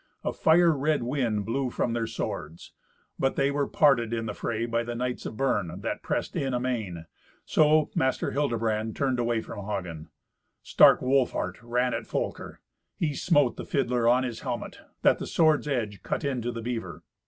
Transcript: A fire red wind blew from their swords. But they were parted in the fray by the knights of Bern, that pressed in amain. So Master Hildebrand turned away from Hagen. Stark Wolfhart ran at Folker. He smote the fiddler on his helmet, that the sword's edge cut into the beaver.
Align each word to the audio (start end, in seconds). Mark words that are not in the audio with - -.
A 0.23 0.33
fire 0.33 0.71
red 0.75 1.03
wind 1.03 1.45
blew 1.45 1.69
from 1.69 1.93
their 1.93 2.07
swords. 2.07 2.73
But 3.19 3.35
they 3.35 3.51
were 3.51 3.67
parted 3.67 4.13
in 4.13 4.25
the 4.25 4.33
fray 4.33 4.65
by 4.65 4.81
the 4.83 4.95
knights 4.95 5.27
of 5.27 5.37
Bern, 5.37 5.81
that 5.81 6.01
pressed 6.01 6.35
in 6.35 6.55
amain. 6.55 7.05
So 7.45 7.91
Master 7.93 8.31
Hildebrand 8.31 8.95
turned 8.95 9.19
away 9.19 9.41
from 9.41 9.63
Hagen. 9.63 10.09
Stark 10.63 11.03
Wolfhart 11.03 11.61
ran 11.61 11.93
at 11.93 12.07
Folker. 12.07 12.61
He 12.97 13.13
smote 13.13 13.57
the 13.57 13.63
fiddler 13.63 14.07
on 14.07 14.23
his 14.23 14.39
helmet, 14.39 14.79
that 15.03 15.19
the 15.19 15.27
sword's 15.27 15.67
edge 15.67 16.01
cut 16.01 16.23
into 16.23 16.51
the 16.51 16.63
beaver. 16.63 17.03